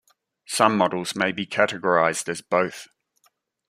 Some 0.47 0.77
models 0.77 1.15
may 1.15 1.31
be 1.31 1.45
categorized 1.45 2.27
as 2.27 2.41
both. 2.41 2.87